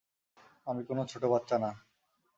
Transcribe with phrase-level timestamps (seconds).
[0.67, 1.69] আমি কোন ছোট বাচ্চা না!